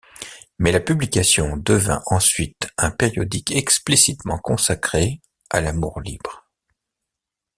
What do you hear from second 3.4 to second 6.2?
explicitement consacré à l'amour